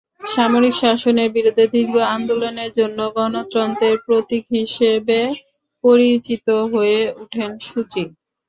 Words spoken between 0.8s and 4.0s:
শাসনের বিরুদ্ধে দীর্ঘ আন্দোলনের জন্য গণতন্ত্রের